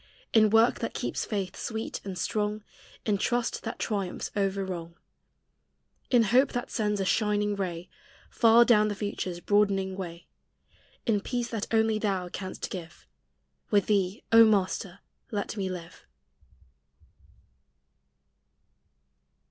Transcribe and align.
In 0.33 0.49
work 0.49 0.79
that 0.79 0.95
keeps 0.95 1.25
faith 1.25 1.55
sweet 1.55 2.01
and 2.03 2.17
strong, 2.17 2.63
In 3.05 3.19
trust 3.19 3.61
that 3.61 3.77
triumphs 3.77 4.31
over 4.35 4.65
wrong, 4.65 4.95
In 6.09 6.23
hope 6.23 6.53
that 6.53 6.71
sends 6.71 6.99
a 6.99 7.05
shining 7.05 7.55
ray 7.55 7.87
Far 8.31 8.65
down 8.65 8.87
the 8.87 8.95
future's 8.95 9.39
broadening 9.39 9.95
way? 9.95 10.25
In 11.05 11.21
peace 11.21 11.49
that 11.49 11.71
only 11.71 11.99
thou 11.99 12.29
canst 12.29 12.71
give, 12.71 13.05
With 13.69 13.85
thee, 13.85 14.23
O 14.31 14.43
Master, 14.43 15.01
let 15.29 15.55
me 15.55 15.69
live! 15.69 16.03